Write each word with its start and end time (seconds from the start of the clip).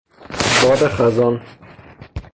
باد 0.61 0.87
خزان 0.87 1.41